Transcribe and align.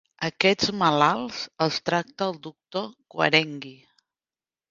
Aquests 0.27 0.69
malalts, 0.77 1.41
els 1.65 1.77
tracta 1.89 2.27
el 2.29 2.39
doctor 2.47 2.87
Quarengui. 3.17 3.77